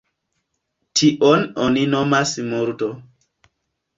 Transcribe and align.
Tion 0.99 1.43
oni 1.65 1.83
nomas 1.93 2.33
murdo. 2.47 2.89